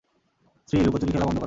শ্রী, 0.67 0.77
লুকোচুরি 0.85 1.11
খেলা 1.11 1.25
বন্ধ 1.25 1.29
করো। 1.29 1.39